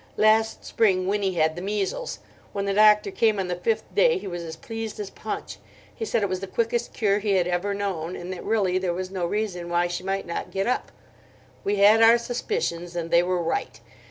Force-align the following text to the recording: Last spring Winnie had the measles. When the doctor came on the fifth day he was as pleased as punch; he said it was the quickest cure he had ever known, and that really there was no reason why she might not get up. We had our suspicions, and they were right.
Last 0.17 0.65
spring 0.65 1.05
Winnie 1.05 1.35
had 1.35 1.55
the 1.55 1.61
measles. 1.61 2.17
When 2.53 2.65
the 2.65 2.73
doctor 2.73 3.11
came 3.11 3.39
on 3.39 3.49
the 3.49 3.55
fifth 3.55 3.83
day 3.93 4.17
he 4.17 4.25
was 4.25 4.41
as 4.41 4.55
pleased 4.55 4.99
as 4.99 5.11
punch; 5.11 5.59
he 5.93 6.05
said 6.05 6.23
it 6.23 6.27
was 6.27 6.39
the 6.39 6.47
quickest 6.47 6.91
cure 6.91 7.19
he 7.19 7.33
had 7.33 7.47
ever 7.47 7.75
known, 7.75 8.15
and 8.15 8.33
that 8.33 8.43
really 8.43 8.79
there 8.79 8.95
was 8.95 9.11
no 9.11 9.27
reason 9.27 9.69
why 9.69 9.85
she 9.85 10.03
might 10.03 10.25
not 10.25 10.49
get 10.49 10.65
up. 10.65 10.91
We 11.63 11.75
had 11.75 12.01
our 12.01 12.17
suspicions, 12.17 12.95
and 12.95 13.11
they 13.11 13.21
were 13.21 13.43
right. 13.43 13.79